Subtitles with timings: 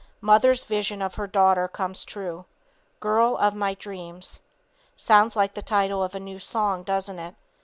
[0.19, 2.45] Mother's vision of her daughter comes true.
[2.99, 4.41] Girl of my dreams.
[4.97, 7.35] Sounds like the title of a new song, doesn't it.